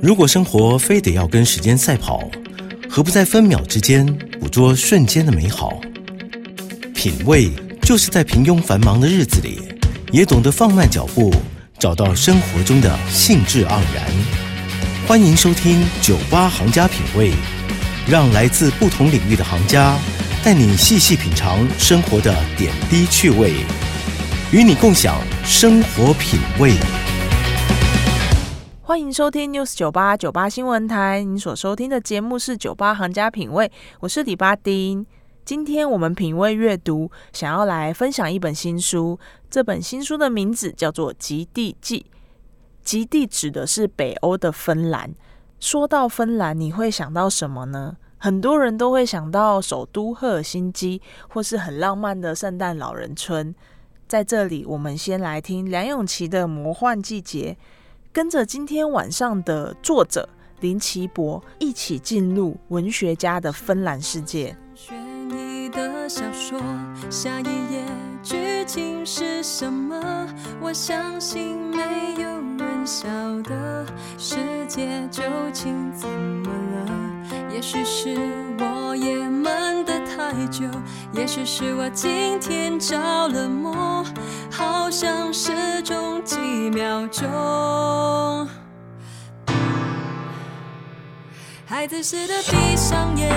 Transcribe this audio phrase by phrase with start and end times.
[0.00, 2.28] 如果生活非得要跟时间赛跑，
[2.88, 4.06] 何不在分秒之间
[4.38, 5.80] 捕捉瞬间的美好？
[6.94, 7.50] 品味
[7.82, 9.60] 就是在平庸繁忙的日子里，
[10.12, 11.34] 也懂得放慢脚步，
[11.78, 14.04] 找到生活中的兴致盎然。
[15.06, 17.30] 欢迎收听《酒吧行家品味》，
[18.08, 19.98] 让来自不同领域的行家
[20.42, 23.54] 带你细细品尝生活的点滴趣味，
[24.50, 26.72] 与你共享生活品味。
[28.86, 33.66] 欢迎收听 News 九八九八新闻台，你所收听的节目是《酒吧行家品味》，
[34.00, 35.06] 我是李巴丁。
[35.42, 39.18] 今天我们品味阅读，想要来分享一本新书。
[39.48, 42.00] 这本新书的名字叫做《极地记》，
[42.82, 45.14] 极地指的是北欧的芬兰。
[45.58, 47.96] 说到芬兰，你会想到什么呢？
[48.18, 53.54] 很多人都会想到首都赫尔辛基，或是很浪漫的圣诞老人村。
[54.06, 57.56] 在这里，我们先来听梁咏琪的《魔幻季节》。
[58.14, 60.28] 跟着今天晚上的作者
[60.60, 64.56] 林奇博一起进入文学家的芬兰世界。
[64.76, 64.96] 悬
[65.30, 66.60] 疑的小说，
[67.10, 67.84] 下一页
[68.22, 70.28] 剧情是什么？
[70.60, 73.08] 我相信没有人晓
[73.42, 73.84] 得，
[74.16, 74.36] 世
[74.68, 77.03] 界究竟怎么了？
[77.54, 78.16] 也许是
[78.58, 80.64] 我也闷得太久，
[81.12, 84.04] 也许是我今天着了魔，
[84.50, 86.36] 好像失踪几
[86.70, 87.24] 秒钟。
[91.64, 93.30] 孩子似的闭上眼，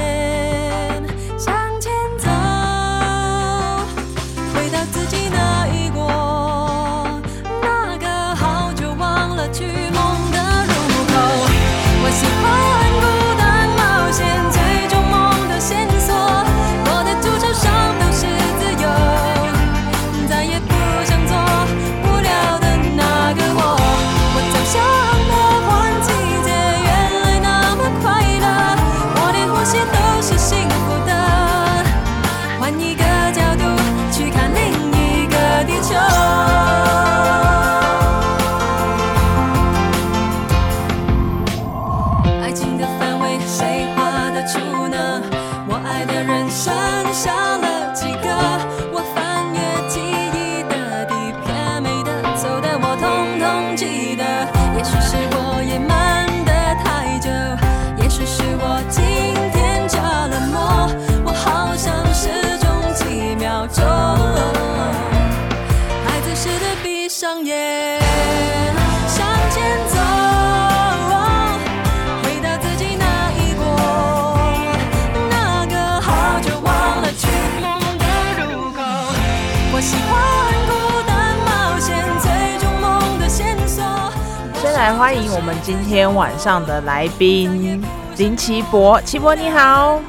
[85.08, 87.82] 欢迎我们今天晚上的来宾
[88.18, 90.02] 林奇博，奇博你好。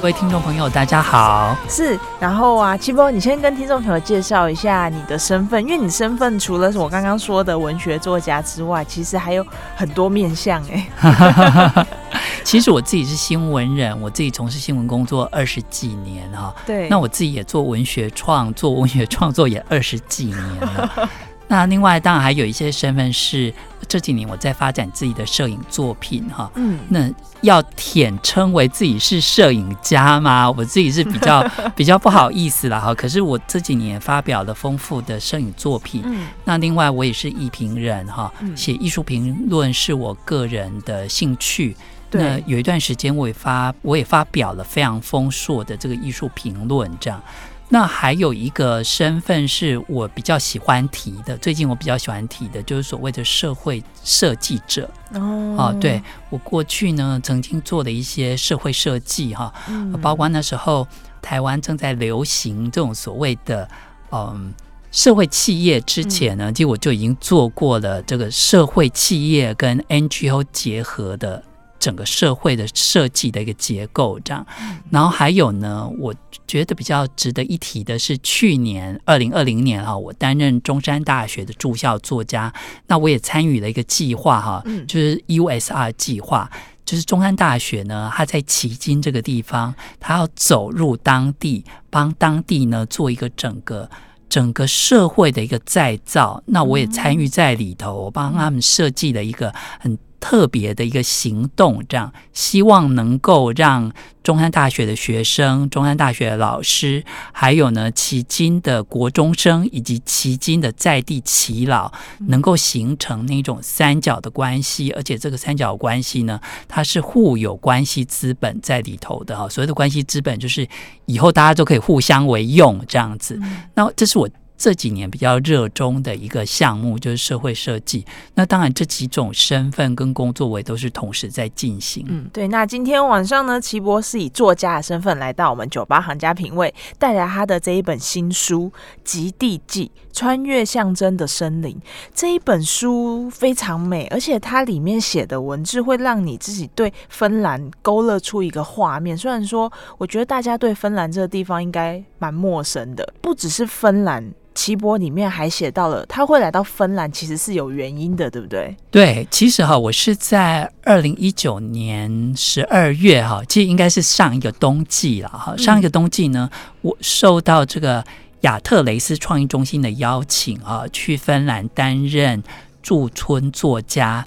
[0.00, 1.56] 各位听众朋友，大家好。
[1.68, 11.84] 是，然后啊，奇博，你先跟听众朋友介绍一下你的身份，因为你身份除了是我刚刚说的文学作家之外，其实还有很多面向哎。
[12.44, 16.54] 其实我自己是新闻人，我自己从事新闻工作二十几年哈。
[16.64, 21.10] 对，那我自己也做文学创作，文学创作也二十几年了。
[21.48, 23.52] 那另外当然还有一些身份是
[23.86, 26.50] 这几年我在发展自己的摄影作品哈。
[26.56, 27.08] 嗯，那
[27.40, 30.50] 要舔称为自己是摄影家吗？
[30.50, 32.92] 我自己是比较 比较不好意思了哈。
[32.92, 41.76] 可是我这几年发表了丰富的摄影作品，嗯那另外我也是艺评人哈，嗯写艺术评论是我个人的兴趣。
[42.10, 47.22] 那对，有一段时间我也发我也发表了非常丰硕的这个艺术评论，这样。
[47.68, 54.88] 那还有一个身份是我比较喜欢提的，最近我比较喜欢提的就是所谓的社会设计者。
[55.14, 55.56] 哦。
[55.58, 55.74] 啊。
[55.80, 56.00] 对，
[56.30, 59.92] 我过去呢曾经做的一些社会设计哈，嗯。
[60.00, 60.86] 包括那时候
[61.20, 63.68] 台湾正在流行这种所谓的
[64.12, 64.54] 嗯
[64.92, 71.42] 社会企业之前呢，其实我就已经做过了这个社会企业跟 NGO 结合的
[71.78, 74.46] 整个社会的设计的一个结构这样。
[74.90, 76.14] 然后还有呢，我
[76.46, 82.52] 觉得比较值得一提的是，去年二零二零年哈，我担任中山大学的住校作家，
[82.86, 86.50] 那我也参与了一个计划哈，嗯就是 USR 计划。
[86.84, 93.90] 就是中山大学呢，它在旗津这个地方，它要走入当地，帮当地呢做一个整个
[94.28, 96.40] 整个社会的一个再造。
[96.46, 103.92] 那我也参与在里头，我帮他们设计了一个很特别的一个行动，这样希望能够让
[104.22, 111.92] 中山大学的学生、中山大学的老师，还有呢迄今的国中生以及迄今的在地耆老，
[112.28, 119.48] 能够形成那种三角的关系，而且这个三角关系呢，它是互有关系资本在里头的哈。
[119.48, 120.66] 所谓的关系资本，就是
[121.04, 123.40] 以后大家都可以互相为用这样子。
[123.74, 124.28] 那这是我。
[124.58, 128.04] 这几年比较热衷的一个项目就是社会设计。
[128.34, 132.04] 那当然，这几种身份跟工作我也都是同时在进行。
[132.08, 132.48] 嗯，对。
[132.48, 138.72] 那今天晚上呢，齐博是以作家的身份来到我们酒吧行家品味，带来他的这一本新书
[139.04, 141.72] 《极地记：穿越象征的森林》。
[142.14, 149.16] 这一本书非常美，而且它里面写的文字会让你自己对芬兰勾勒出一个画面。
[149.16, 154.32] 虽然说，我觉得大家对芬兰这个地方应该蛮陌生的，不只是芬兰。
[154.56, 158.74] 齐博里面还写到了，他会来到芬兰其实是有原因的，对不对？
[158.90, 165.54] 对，其实哈，我是在二零一九年十二月哈，其实应该是上一个冬季了哈。
[165.58, 166.50] 上一个冬季呢，
[166.80, 168.02] 我受到这个
[168.40, 172.42] 亚特雷斯创意中心的邀请啊，去芬兰担任
[172.82, 174.26] 驻村作家。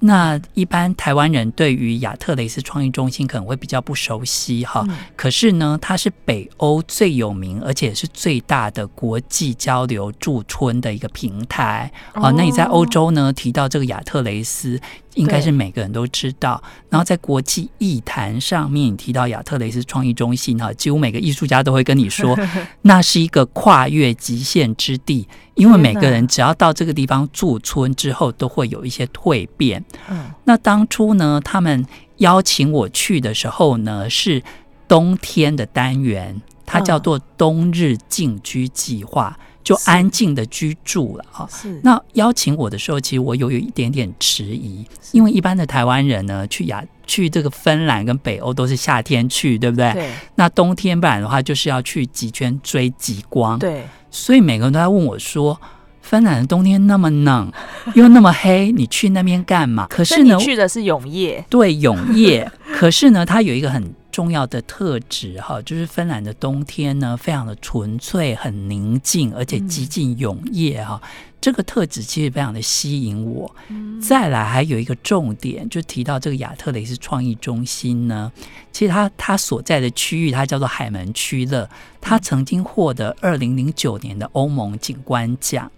[0.00, 4.86] 那一般台湾人对于亚特雷斯创意中心可能会比较不熟悉哈，
[5.16, 11.90] 可是呢，它是北欧最有名而且是最大的国际交流驻村的一个平台。
[12.14, 14.80] 哦，那你在欧洲呢提到这个亚特雷斯？
[15.18, 16.62] 应该是每个人都知道。
[16.88, 22.38] 然后在国际艺坛上面提到亚特雷斯创意中心哈，几乎每个艺术家都会跟你说，
[22.82, 25.26] 那是一个跨越极限之地。
[25.54, 29.84] 因为每个人只要到这个地方驻村之后，都会有一些蜕变。
[30.08, 31.84] 嗯，那当初呢，他们
[32.18, 34.40] 邀请我去的时候呢，是
[34.86, 39.36] 冬天的单元，它叫做冬日静居计划。
[39.68, 41.46] 就安静的居住了啊。
[41.50, 41.78] 是。
[41.82, 44.82] 那邀请我的时候，其实我有有一点点迟疑，
[45.12, 49.92] 因为一般的台湾人呢，去亚去这个芬兰跟北欧都是夏天去，对不对？
[49.92, 50.10] 对。
[50.36, 53.58] 那冬天不然的话，就是要去极圈追极光。
[53.58, 53.84] 对。
[54.10, 55.60] 所以每个人都在问我说
[56.00, 57.52] ：“芬兰的冬天那么冷，
[57.94, 61.44] 又那么黑，你去那边干嘛？”可是呢，去的是永夜。
[61.50, 62.50] 对，永夜。
[62.72, 63.92] 可是呢，它有一个很。
[64.10, 71.00] 重要的特质哈，就是芬兰的冬天呢，非常的纯粹、很宁静，而且极尽永夜哈。
[71.40, 73.54] 这个特质其实非常的吸引我。
[74.02, 78.32] 再来还有一个重点，就提到这个亚特雷斯创意中心呢，
[78.72, 81.70] 其实它它所在的区域，它叫做海门区乐，
[82.00, 85.70] 它曾经获得二零零九年的欧盟景观奖。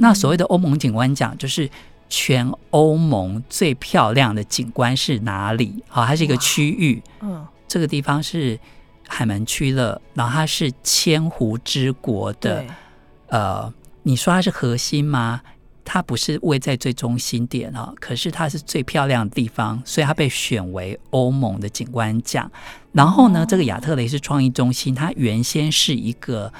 [0.00, 1.68] 那所谓的欧盟景观奖，就是
[2.08, 5.84] 全欧盟最漂亮的景观是哪里？
[5.88, 7.02] 好，它是一个区域。
[7.20, 7.46] 嗯。
[7.72, 8.60] 这个地方是
[9.08, 12.62] 海门区了，然后它是千湖之国的，
[13.28, 13.72] 呃，
[14.02, 15.40] 你说它是核心吗？
[15.82, 22.52] 它不是位在最中心点啊，可是它是最漂亮的地方，所以它被选为欧盟的景观奖。
[22.92, 26.52] 然后呢，这个亚特雷斯创意中心，它原先是一个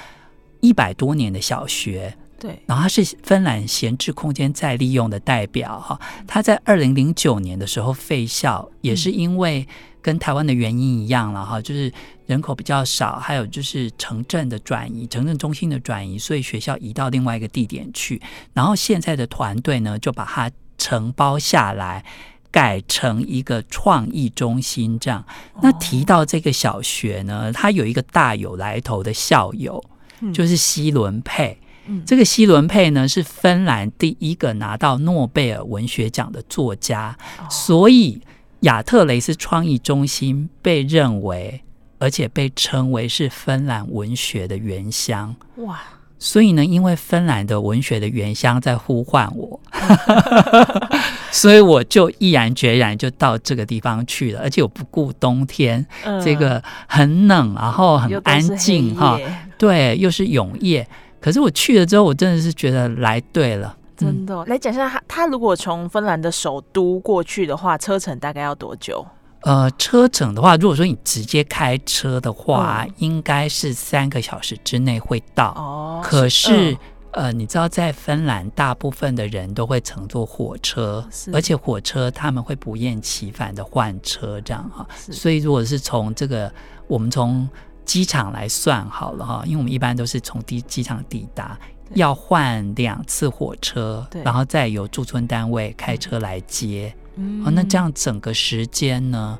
[0.61, 2.17] 一百多年的小学。
[2.41, 9.69] 对，然后它是芬兰闲置空间再利用的代表哈，它在二零零九年的时候废校，也是因为
[10.02, 11.90] 跟台湾的原因一样了哈，就是
[12.26, 18.20] 人口比较少，还有就是城镇的转移，城镇中心的转移，所以学校移到另外一个地点去。
[18.52, 22.04] 然后现在的团队呢，就把它承包下来，
[22.50, 25.25] 改成一个创意中心这样。
[25.62, 29.82] 那提到这个小学呢，它有一个大有来头的校友，
[30.34, 31.58] 就是西伦佩。
[32.06, 37.19] 这个西伦佩呢是芬兰第一个拿到诺贝尔文学奖的作家，
[37.50, 38.20] 所以
[38.62, 41.62] 亚特雷斯创意中心被认为，
[41.99, 45.37] 而且被称为是芬兰文学的原乡。
[45.57, 45.81] 哇！
[46.19, 49.61] 所以呢，因为芬兰的文学的原乡在呼唤我，
[51.33, 55.85] 所以我就毅然决然就到这个地方去了，而且我不顾冬天，
[56.25, 59.19] 这个很冷，然后很安静哈，
[59.59, 60.87] 对，又是永夜。
[61.21, 64.44] 可是我去了之后，我真的是觉得来对了，真的。
[64.47, 69.06] 来讲一下，他他如果从芬兰的首都过去的话，车程大概要多久？
[69.42, 75.49] 呃，车程的话，如果说你直接开车的话，应该是三个小时之内会到。
[75.56, 76.00] 哦。
[76.04, 76.76] 可是，
[77.12, 84.87] 呃，你知道，在芬兰，大部分的人都会乘坐火车，而且火车他们会不厌其烦的换车，这样哈。
[84.94, 86.52] 所以，如果是从这个，
[86.87, 87.49] 我们从。
[87.85, 91.59] 机场来算好了哈，因为我们一般都是从机机场抵达，
[91.95, 96.95] 要换两次火车，然后再由驻村单位开车来接。
[97.45, 99.39] 哦，那这样整个时间呢，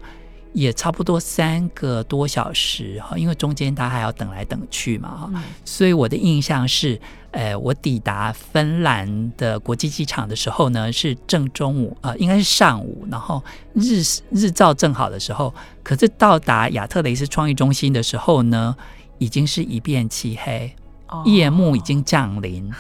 [0.53, 5.43] 也差不多三个多小时哈，因为中间他还要等来等去嘛哈，嗯。
[5.65, 7.01] 所以我的印象是，
[7.33, 13.43] 呃，我抵达芬兰的国际机场的时候呢，是正中午，呃，应该是上午，然后
[13.75, 18.77] 日日照正好的时候，可是到达亚特雷斯创意中心的时候呢，
[19.19, 20.75] 已经是一片漆黑，
[21.09, 22.71] 哦夜幕已经降临，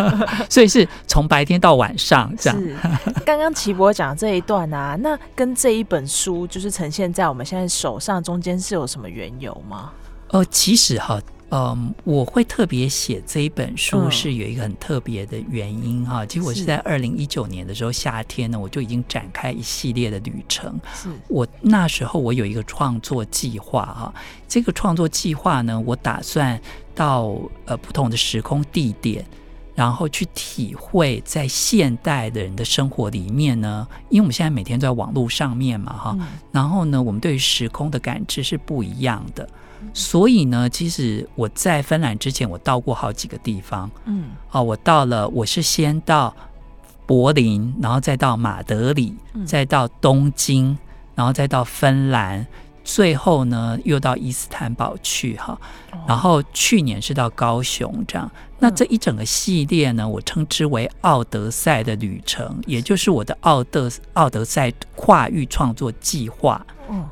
[0.48, 2.58] 所以是从白天到晚上这样。
[2.58, 2.76] 是，
[3.24, 9.90] 刚刚齐博讲这一段啊，那跟这一本书就是呈现在我们现在手上中间是有什么缘由吗？
[10.28, 11.20] 呃，其实哈，
[11.54, 16.24] 嗯，我会特别写这一本书嗯是有一个很特别的原因哈。
[16.24, 20.80] 其实我是是在二零一九年的时候夏天呢，我就已经展开一系列的旅程。
[20.94, 24.14] 是，我那时候我有一个创作计划哈，
[24.48, 26.58] 这个创作计划呢，我打算
[26.94, 29.24] 到呃不同的时空地点。
[29.74, 39.48] 然后去体会在现代的人的生活里面呢，因为我们现在每天都在网络上面嘛，哈，嗯然后呢，我们对于时空的感知是不一样的。
[39.94, 43.90] 所以呢，其实我在芬兰之前，我到过好几个地方。
[44.04, 46.34] 嗯哦，我到了，我是先到
[47.06, 50.76] 柏林，然后再到马德里，嗯再到东京，
[51.14, 52.46] 然后再到芬兰，
[52.84, 55.58] 最后呢又到伊斯坦堡去哈。
[56.06, 58.30] 然后去年是到高雄这样。
[58.58, 66.64] 那这一整个系列呢，我称之为奥德赛的旅程，也就是我的奥德奥德赛跨域创作计划。
[66.88, 67.04] 嗯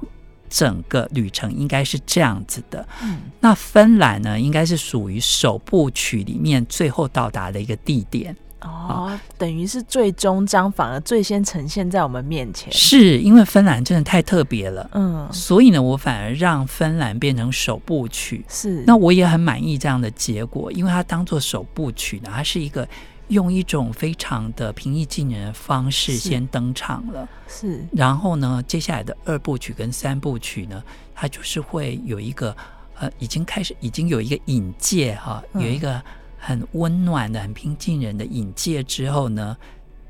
[0.51, 2.87] 整个旅程应该是这样子的。
[3.03, 12.71] 嗯那芬兰呢，应该是属于首部曲里面最后到达的一个地点，哦，等于是最终章反而最先呈现在我们面前。
[12.71, 18.45] 是因为芬兰真的太特别了，嗯，所以呢，我反而让芬兰变成首部曲。
[18.49, 18.85] 是。
[18.87, 22.87] 那我也很满意这样的结果，因为它当做首部曲呢，它是一个
[23.31, 27.29] 用一种非常的平易近人的方式先登场了。
[27.49, 30.83] 是然后呢，接下来的二部曲跟三部曲呢，
[31.15, 32.55] 它就是会有一个
[32.99, 36.03] 呃，已经开始已经有一个引介哈，嗯有一个
[36.39, 39.57] 很温暖的、很平静人的引介之后呢，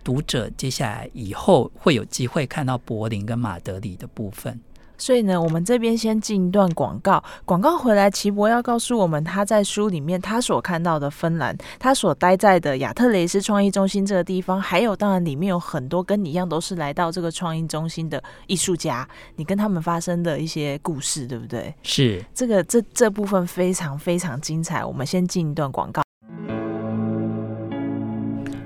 [0.02, 4.58] 读者接下来以后会有机会看到柏林跟马德里的部分。
[5.00, 21.75] 所以呢，我们这边先进一段广告，广告回来，齐博要告诉我们他在书里面他所看到的芬兰，他所待在的亚特雷斯创意中心这个地方，还有当然里面有很多跟你一样都是来到这个创意中心的艺术家，你跟他们发生的一些故事，对不对？
[21.83, 26.02] 是这个这这部分非常非常精彩，我们先进一段广告。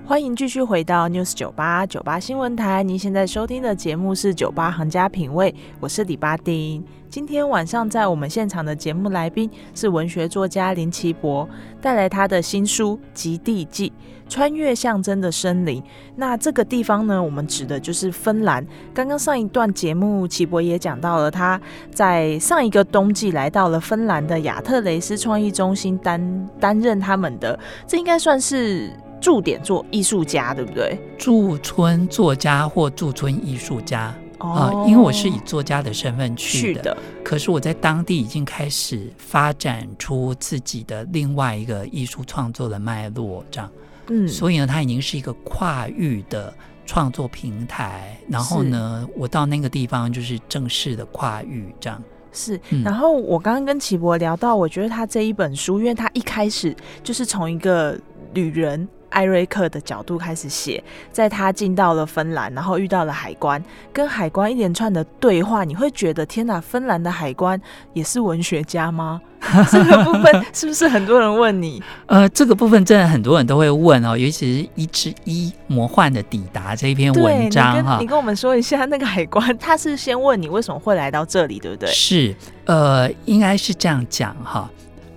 [0.06, 2.82] 欢迎继续回到 News 九八九八新闻台。
[2.82, 6.84] 您现在收听的节目是《九八行家品味》，我是李巴丁。
[7.08, 11.49] 今天晚上在我们现场的节目来宾是文学作家林奇博，
[11.80, 13.88] 带来他的新书《极地记》，
[14.30, 15.82] 穿越象征的森林。
[16.16, 18.62] 那这个地方呢，我们指的就是芬兰。
[18.92, 21.58] 刚刚上一段节目，奇博也讲到了他
[21.90, 28.90] 在上一个冬季来到了芬兰的亚特雷斯创意中心担担任他们的，这应该算是
[29.25, 30.99] 驻点做艺术家，对不对？
[31.16, 43.71] 驻村作家或驻村艺术家啊、哦因为我是以作家的身份去的，可是我在当地已经开始发展出自己的另外一个艺术创作的脉络，这样。
[44.09, 46.52] 嗯，所以呢，它已经是一个跨域的
[46.85, 48.19] 创作平台。
[48.28, 52.02] 然后呢，我到那个地方就是正式的跨域这样。
[52.31, 57.99] 是，嗯然后我刚刚跟齐博聊到，我觉得他这一本书，因为他一开始就是从一个
[58.35, 67.61] 旅人艾瑞克的角度开始写，在他进到了芬兰，然后遇到了海关，跟海关一连串的对话，你会觉得天哪，芬兰的海关
[67.92, 69.21] 也是文学家吗？
[69.71, 71.83] 这个部分是不是很多人问你？
[72.06, 78.06] 呃， 这个部分真的很多人都会问哦，尤其是一之一魔幻的抵达这一篇，文章哈你。
[78.06, 81.88] 跟我们说一下，那个海关他是先问你为什么会来到这里，对不对？
[81.90, 84.68] 是，呃，应该是这样讲哈。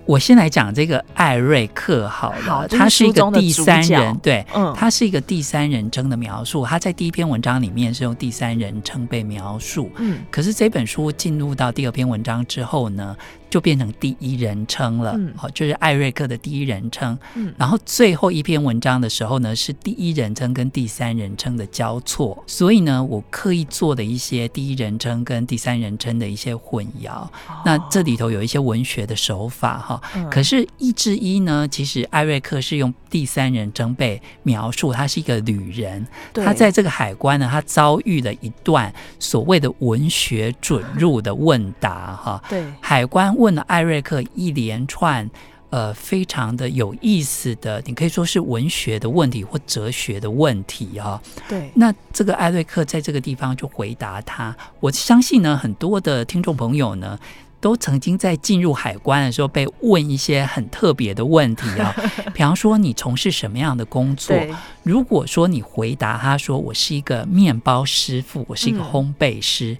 [0.08, 6.64] 我先来讲这个艾瑞克好了，好他是一个第三人，对，嗯，他是一个第三人称的描述。
[6.64, 10.20] 他在第一篇文章里面是用第三人称被描述，嗯。
[10.30, 13.14] 可是这本书进入到第二篇文章之后呢，
[13.50, 15.32] 就变成第一人称了，嗯。
[15.36, 17.18] 好、就是艾瑞克的第一人称。
[17.34, 17.52] 嗯。
[17.56, 27.26] 然后最后一篇文章的时候呢，是第一人称跟第三人称的交错，所以呢，我刻意做的一些第一人称跟第三人称的一些混淆。
[27.64, 30.28] 那这里头有一些文学的手法哈，嗯。
[30.30, 36.44] 可是一之一呢，其实艾瑞克是用第三人称被描述，他是一个旅人，对。
[36.44, 42.42] 他在这个海关呢，他遭遇了一段所谓的文学准入的问答哈。
[42.48, 42.64] 对。
[42.80, 45.28] 海关问了艾瑞克一连串
[45.70, 57.18] 呃非常的有意思的，你可以说是文学的问题或哲学的问题啊、对，那这个艾瑞克在这个地方就回答他，我相信呢，很多的听众朋友呢。
[57.60, 61.92] 都曾经在进入海关的时候被问一些很特别的问题啊，
[62.32, 64.36] 比方说你从事什么样的工作？
[64.84, 68.86] 如果说你回答他说我是一个面包师傅，我是一个嗯。
[68.92, 69.76] 烘焙师，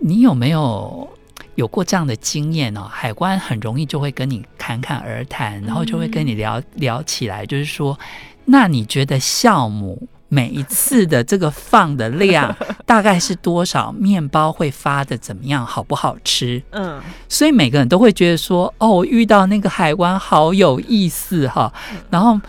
[0.00, 1.08] 你有没有
[1.54, 2.82] 有过这样的经验哦？
[2.90, 7.98] 海关很容易就会跟你侃侃而谈，然后就会跟你聊、聊起来，就是说，
[8.44, 12.54] 那你觉得酵母每一次的这个放的量
[12.86, 13.92] 大概是多少？
[13.92, 15.64] 面包会发的怎么样？
[15.64, 16.62] 好不好吃？
[16.70, 21.72] 嗯，所以每个人都会觉得说，哦，我遇到那个海关好有意思哈，
[22.10, 22.40] 然后。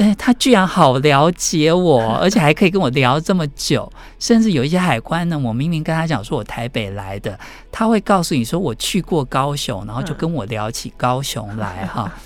[0.00, 3.90] 哎，他居然好了解我， 而且还可以跟我聊这么久。
[4.18, 7.38] 甚至有一些海关呢，我明明跟他讲说我台北来的，
[7.70, 12.10] 他会告诉你说我去过高雄，然后就跟我聊起高雄来哈。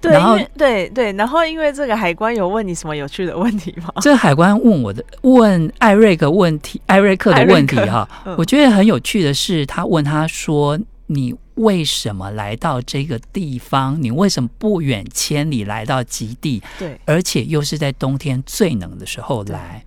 [0.00, 3.92] 对，对对，然后因为这个海关有问你什么有趣的问题吗？
[4.00, 14.00] 这个海关问我的问艾瑞克问题，艾瑞克的问题哈，嗯我觉得很有趣的是，他问他说：“你为什么来到这个地方？
[14.02, 19.84] 你为什么不远千里来到极地，对，而且又是在冬天最冷的时候来？”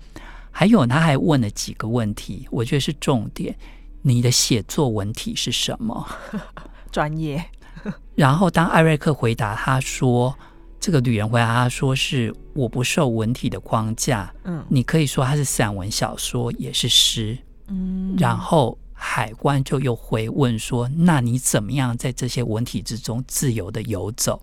[0.52, 3.56] 还有，他还问了几个问题，我觉得是重点。
[4.02, 6.06] 你的写作文体是什么？
[6.92, 7.44] 专业，
[8.16, 10.36] 然后当艾瑞克回答他说，
[10.80, 17.38] 这个女人回答他说是我不受文体的框架，嗯你可以说它是散文小说，也是诗。
[17.68, 24.42] 嗯，然后海关就又回问说，那你怎么样在这些文体之中自由的游走？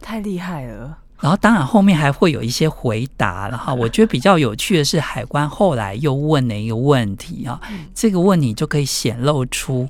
[0.00, 3.74] 太厉害了，然后当然后面还会有一些回答了哈。
[3.74, 7.60] 我觉得比较有趣的是，海关后来又问了一个问题啊，
[7.94, 9.88] 这个问题就可以显露出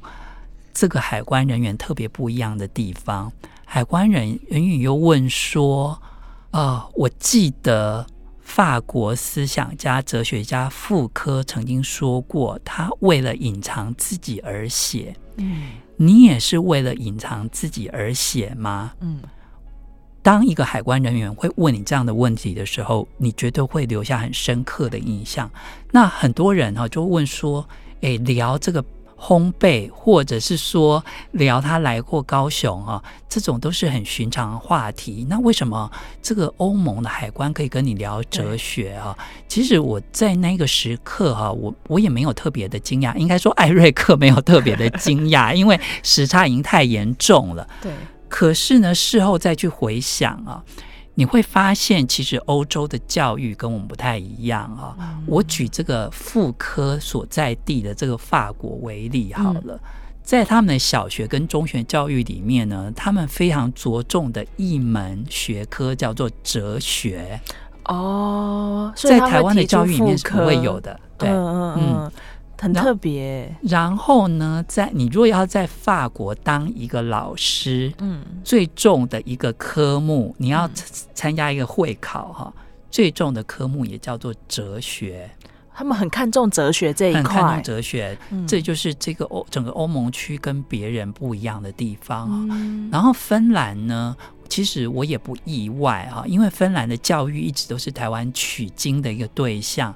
[0.73, 3.30] 这个海关人员特别不一样的地方。
[3.66, 6.00] 海关人人员又问说
[6.52, 8.06] ：“啊、我记得
[8.46, 15.14] 法国思想家、哲学家傅科曾经说过，他为了隐藏自己而写。
[15.36, 19.18] 嗯你也是为了隐藏自己而写吗？”嗯，
[20.22, 25.50] 当一个海关人员会问你这样的问题的时候，你绝对会留下很深刻的印象。
[25.90, 27.68] 那很多人哈、就问说，
[28.02, 28.82] 诶，聊这个
[29.18, 35.26] 烘焙，或者是说聊他来过高雄啊，这种都是很寻常的话题。
[35.28, 35.90] 那为什么
[36.23, 39.16] 这个欧盟的海关可以跟你聊哲学啊？
[39.49, 47.66] 其实我在那个时刻哈、我我也没有特别的惊讶，应该说艾瑞克没有特别的惊讶， 因为时差已经太严重了。
[47.81, 47.90] 对，
[48.29, 50.62] 可是呢，事后再去回想啊，
[51.18, 54.94] 你会发现，其实欧洲的教育跟我们不太一样啊。
[55.26, 59.81] 我举这个妇科所在地的这个法国为例好了。
[60.22, 67.40] 在他们的小学跟中学教育里面呢，他们非常着重的一门学科叫做哲学，
[67.85, 70.98] 哦，在台湾的教育里面是不会有，的。
[71.16, 72.12] 对，嗯嗯嗯，
[72.59, 78.23] 很特别，然后呢，在你如果要在法国当一个老师，嗯。
[78.42, 82.53] 最重的一个科目，你要参参加一个会考哈，
[82.90, 85.29] 最重的科目也叫做哲学，
[85.75, 87.23] 他们很看重哲学这一块。
[87.23, 88.47] 很看重块，哲学，嗯。
[88.47, 92.47] 这就是这个欧整个欧盟区跟别人不一样的地方啊。
[92.53, 92.88] 嗯。
[92.90, 94.16] 然后芬兰呢，
[94.49, 99.95] 其实我也不意外哈，因为芬兰的教育一直都是台湾取经的一个对象，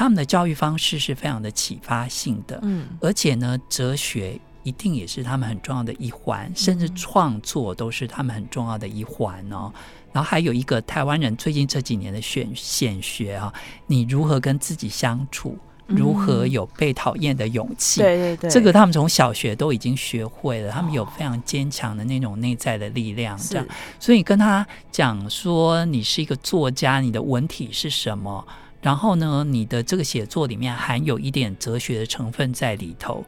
[0.00, 9.70] 他们的教育方式是非常的启发性的，嗯而且呢，哲学一定也是他们很重要的一环，甚至创作都是他们很重要的一环哦。
[10.10, 13.52] 然后还有一个台湾人最近这几年的选显学啊，
[13.88, 18.00] 你如何跟自己相处，如何有被讨厌的勇气。
[18.00, 23.66] 对对对，这个他们从小学都已经学会了，他们有非常坚强的那种内在的力量，这样。
[23.98, 28.42] 所以跟他讲说你是一个作家，你的文体是什么？
[28.80, 33.24] 然后呢，你的这个写作里面含有一点哲学的成分在里头，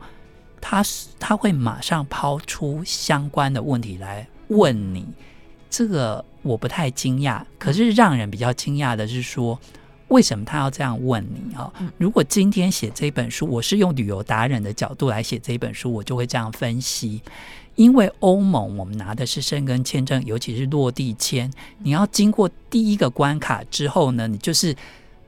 [0.60, 5.06] 他是他会马上抛出相关的问题来问你。
[5.68, 9.58] 这个我不太惊讶，可是让人比较惊讶的是说，
[10.08, 17.22] 为什么他要这样问你啊、嗯如果今天写这本书，我是用旅游达人的角度来写这本书，我就会这样分析。
[17.74, 24.76] 因为欧盟我们拿的是申根签证，尤其是落地签，你要经过第一个关卡之后呢，你就是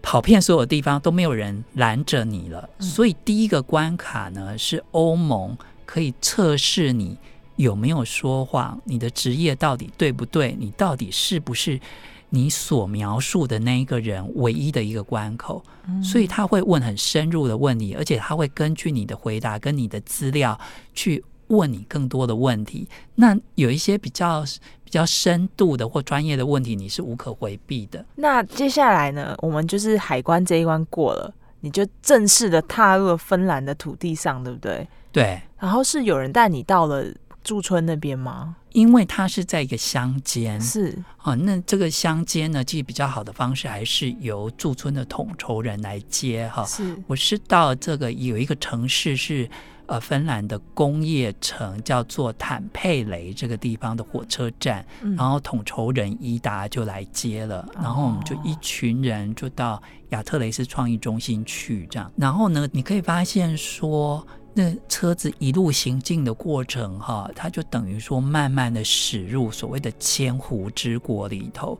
[0.04, 2.68] 跑遍所有地方都没有人拦着你了。
[2.78, 7.18] 所以第一个关卡呢是欧盟可以测试你
[7.56, 11.80] 有没有说谎，你的职业到底对不对，你到底是不是
[12.28, 15.64] 你所描述的那一个人唯一的一个关口。
[16.02, 20.58] 所以他会问很深入的问题，而且他会根据你的回答跟你的资料
[20.94, 21.24] 去。
[21.54, 22.88] 问你更多的问题。
[23.14, 24.44] 那有一些比较
[24.82, 28.04] 比较深度的或专业的问题，你是无可回避的。
[28.16, 34.86] 那接下来呢，我们就是海关这一关过了，你就正式的踏入了芬兰的土地上，对不对？
[35.12, 37.04] 对，然后是有人带你到了
[37.42, 38.56] 驻村那边吗？
[38.72, 46.64] 因为它是在一个乡间，是，哦，那这个乡间呢，其实比较好的方式还是由驻村的统筹人来接哈。
[46.64, 49.48] 是，我是到这个有一个城市是
[49.86, 62.10] 呃芬兰的工业城，叫做坦佩雷这个地方的火车站，嗯然后统筹人伊达就来接了，然后我们就一群人就到亚特雷斯创意中心去这样。
[62.16, 64.26] 然后呢，你可以发现说。
[64.56, 71.76] 那车子一路行进的过程，哈，它就等于说慢慢的驶入所谓的千湖之国里头，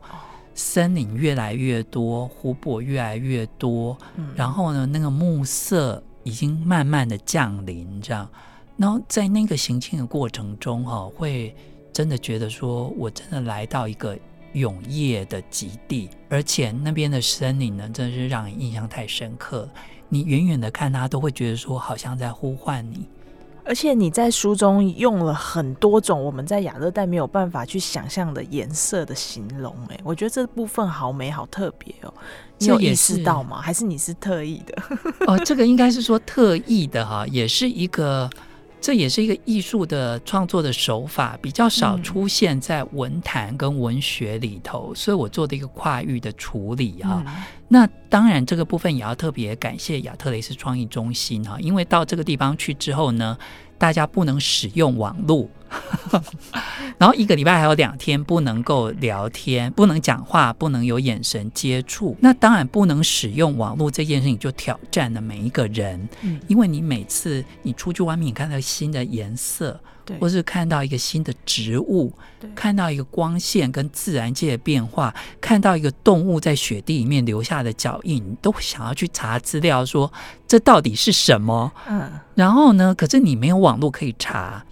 [0.53, 8.27] 森林越来越多，湖泊越来越多，嗯然后呢，那个暮色已经慢慢的降临，这样，
[8.77, 11.55] 然后在那个行进的过程中，哈，会
[11.93, 14.17] 真的觉得说我真的来到一个
[14.53, 19.69] 永夜的极地，而且那边的森林呢，真的是让人印象太深刻。
[20.09, 23.07] 你远远的看它，都会觉得说好像在呼唤你。
[23.65, 32.13] 而且你在书中用了很多种我们在亚热带没有办法去想象的颜色的形容，哎，我觉得这部分好美好特别哦。
[32.59, 33.59] 你有意识是到吗？
[33.59, 34.83] 还是你是特意的？
[35.27, 38.29] 哦，这个应该是说特意的哈，也是一个，
[38.79, 47.23] 这也是一个艺术的创作的手法，比较少嗯出现在文坛跟文学里头，所以我做的一个跨域的处理哈。
[47.25, 47.33] 嗯
[47.67, 53.37] 那当然，这个部分也要特别感谢亚特雷斯创意中心哈，因为到这个地方去之后呢，
[53.77, 55.49] 大家不能使用网络，
[56.99, 62.15] 然后一个礼拜还有两天不能够聊天，不能讲话，不能有眼神接触。
[62.21, 72.13] 那当然不能使用网络这件事情，就挑战了每一个人，嗯因为你每次你出去外面，你看到新的颜色，对，或是看到一个新的植物，
[72.53, 80.13] 看到一个光线跟自然界的变化，看到一个动物在雪地里面留下的脚印，你都想要去查资料说
[80.47, 81.71] 这到底是什么。
[81.89, 84.63] 嗯然后呢，可是你没有网络可以查。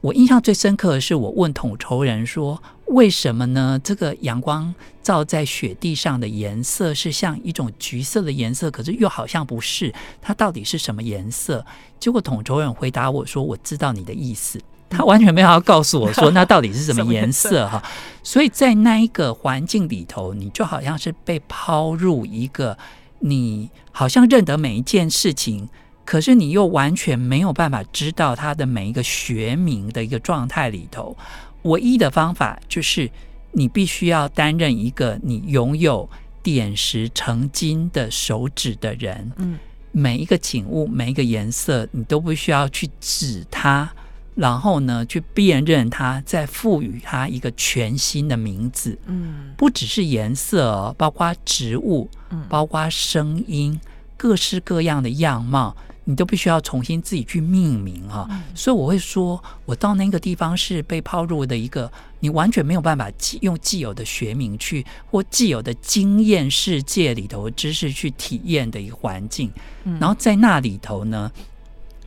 [0.00, 3.80] 我印象最深刻的是，我问统筹人说：“为什么呢？
[3.82, 4.72] 这个阳光
[5.02, 11.66] 照在雪地上的颜色是像一种橘色的颜色，可是又好像不是，它到底是什么颜色？”
[11.98, 17.82] 结果统筹人回答我说：“我知道你的意思。”他完全没有要告诉我说那到底是什么颜色 哈，
[18.22, 22.76] 所以在那一个环境里头，你就好像是被抛入一个
[23.20, 25.68] 你好像认得每一件事情，
[26.04, 31.16] 可是你又完全没有办法知道它的每一个学名的一个状态里头。
[31.62, 33.10] 唯一的方法就是
[33.52, 36.08] 你必须要担任一个你拥有
[36.42, 39.58] 点石成金的手指的人，嗯。
[39.90, 43.90] 每一个景物、每一个颜色，你都不需要去指它，
[44.38, 48.96] 然后呢，去辨认它，再赋予它一个全新的名字。
[49.06, 49.52] 嗯。
[49.56, 52.44] 不只是颜色哦，包括植物，嗯。
[52.48, 53.80] 包括声音，
[54.16, 58.40] 各式各样的样貌，你都必须要重新自己去命名哈、嗯。
[58.54, 69.50] 所以我会说，我到那个地方是被抛入的一个你完全没有办法既用既有的学名去或既有的经验世界里头知识去体验的一个环境。
[69.82, 69.98] 嗯。
[69.98, 71.28] 然后在那里头呢，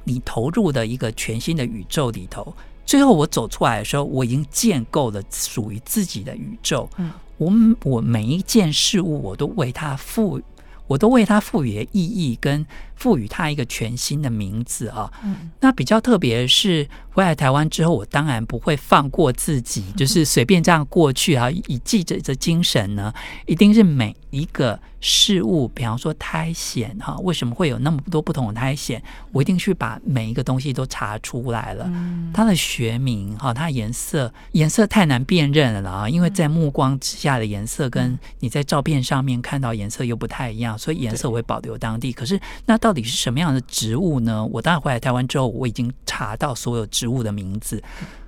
[0.04, 2.54] 你投入的一个全新的宇宙里头，
[2.86, 6.90] 最后我走出来的时候，我已经建构了属于自己的宇宙。
[6.98, 7.52] 嗯，我
[7.84, 10.42] 我每一件事物，我都为它赋，
[10.88, 12.66] 我都为它赋予了意义，跟
[13.02, 15.12] 赋予它一个全新的名字啊。
[15.24, 21.50] 嗯那比较特别的是，回来台湾之后，我当然不会放过自己， 就是随便这样过去啊。
[21.50, 23.12] 以记者的精神呢，
[23.48, 29.02] 一定是每一个事物，比方说苔藓哈，为什么会有那么多不同的苔藓？
[29.32, 31.86] 我一定去把每一个东西都查出来了。
[31.88, 42.12] 嗯它的学名哈，它的颜色颜色太难辨认了啊，因为在目光之下的颜色跟你在照片上面看到颜色又不太一样，所以颜色我会保留当地。
[42.12, 44.45] 可是那到到底是什么样的植物呢？
[44.47, 47.82] 我当然回来台湾之后，我已经查到所有植物的名字。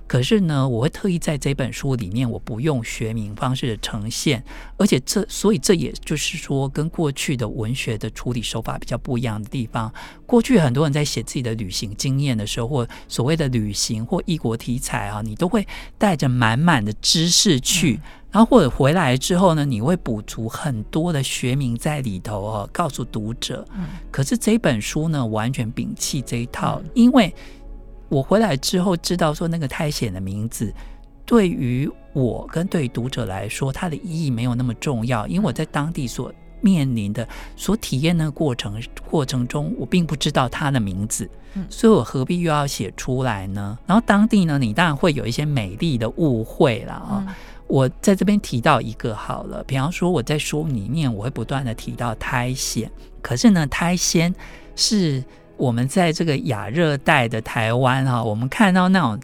[0.06, 4.42] 可是呢，我会特意在这本书里面，我不用学名方式的呈现，
[4.78, 9.92] 而且这，所以这也就是说，跟过去的文学的处理手法比较不一样的地方。
[10.24, 15.66] 过去很多人在写自己的旅行经验的时候，或所谓的旅行或异国题材啊，你都会
[15.98, 18.00] 带着满满的知识去，
[18.34, 23.64] 然后或者回来之后呢，你会补足很多的学名在里头哦，告诉读者。
[23.78, 27.32] 嗯可是这本书呢，完全摒弃这一套，嗯因为
[28.08, 30.74] 我回来之后知道说那个苔藓的名字。
[31.24, 43.78] 对于我跟对于读者来说，它的意义没有那么重要，因为我在当地所面临的、所体验的过程过程中，我并不知道它的名字，嗯所以我何必又要写出来呢？
[43.86, 46.92] 然后当地呢，你当然会有一些美丽的误会了。
[46.94, 47.34] 啊、嗯
[47.66, 52.90] 我在这边提到一个好了，比方说我在书里面我会不断的提到苔藓，
[53.22, 54.34] 可是呢，苔藓
[54.76, 55.24] 是
[55.56, 59.18] 我们在这个亚热带的台湾哈、我们看到那种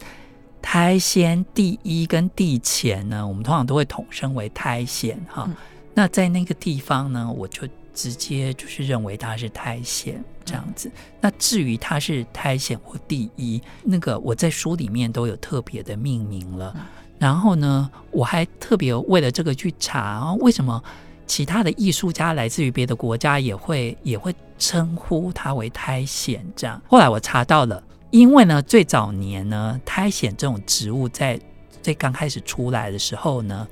[0.61, 5.45] 苔藓地衣跟地钱呢，我们通常都会统称为苔藓哈。
[5.47, 5.55] 嗯
[5.93, 10.89] 那在那个地方呢，我就直接就是认为它是苔藓这样子。
[11.19, 16.73] 那至于它是苔藓或地衣，那个我在书里面都有特别的命名了。
[17.21, 20.83] 然后呢，我还特别为了这个去查，为什么
[21.27, 26.81] 其他的艺术家来自于别的国家也会也会称呼它为苔藓这样。
[26.87, 31.39] 后来我查到了，因为呢，最早年呢，苔藓这种植物在
[31.83, 33.67] 最刚开始出来的时候呢。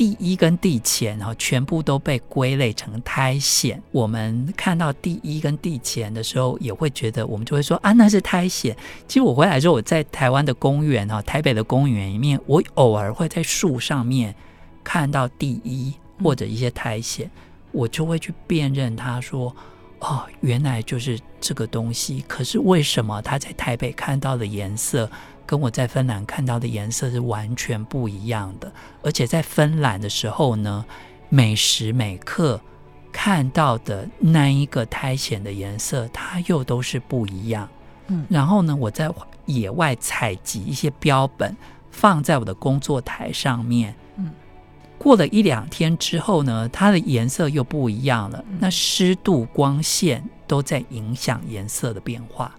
[0.00, 3.78] 第一跟第前，然后全部都被归类成苔藓。
[3.90, 8.74] 我们看到第一跟第前的时候，也会觉得我们就会说啊，那是苔藓。
[9.06, 14.34] 其实我回来之后，我在台湾的公园哈，台北的公园里面，我偶尔会在树上面
[14.82, 17.30] 看到第一或者一些苔藓，
[17.70, 19.54] 我就会去辨认它说。
[20.02, 22.24] 哦，原来就是这个东西。
[22.26, 25.10] 可是为什么它在台北看到的颜色，
[25.50, 28.72] 跟我在芬兰看到的颜色是完全不一样的？
[29.02, 30.84] 而且在芬兰的时候呢，
[31.28, 32.60] 每时每刻
[33.10, 37.68] 看到的那一个苔藓的颜色，它又都是不一样。
[38.06, 39.10] 嗯然后呢，我在
[39.46, 41.56] 野外采集一些标本，
[41.90, 43.92] 放在我的工作台上面。
[44.18, 44.30] 嗯，
[44.98, 48.44] 过了一两天之后呢，它的颜色又不一样了。
[48.60, 52.54] 那湿度、光线都在影响颜色的变化。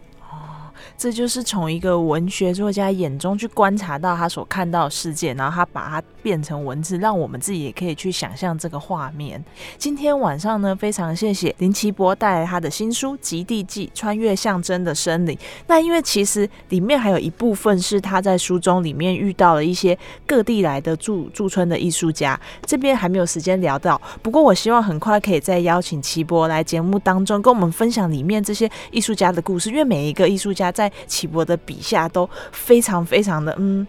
[1.01, 9.43] 这就是从一个文学作家眼中去观察到他所看到的世界，然后他把它变成文字，让我们自己也可以去想象这个画面。
[9.79, 15.35] 今天晚上呢，非常谢谢林奇博带来他的新书《极地记：穿越象征的森林》。
[15.65, 23.99] 那因为其实里面还有一部分是他在书中里面遇到了一些各地来的驻驻村的艺术家，这边还没有时间聊到。
[24.21, 33.85] 不过我希望很快可以再邀请奇博来节目当中跟我们分享里面这些艺术家的故事，因为每一个艺术家在齐博的笔下都非常非常的嗯。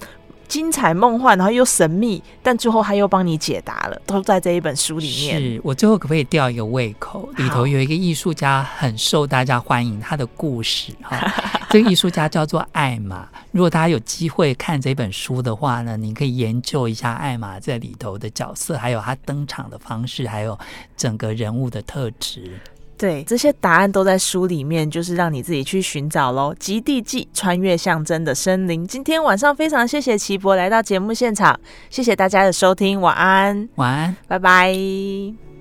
[0.48, 5.40] 精彩梦幻，然后又神秘，但最后他又帮你解答了，都在这一本书里面。
[5.40, 7.26] 是我最后可不可以吊一个胃口？
[7.38, 11.18] 里头有一个艺术家很受大家欢迎，他的故事哈，
[11.70, 13.26] 这个艺术家叫做艾玛。
[13.50, 20.58] 如果大家有机会看这本书的话呢，你可以研究一下艾玛在里头的角色，还有他登场的方式，还有
[20.98, 22.60] 整个人物的特质。
[22.96, 26.55] 对，这些答案都在书里面，就是让你自己去寻找喽。
[26.59, 28.87] 极地记，穿越象征的森林。
[28.87, 31.59] 今天晚上非常谢谢齐博来到节目现场，
[31.90, 34.16] 谢谢大家的收听，晚安，晚安。
[34.28, 35.51] 拜拜。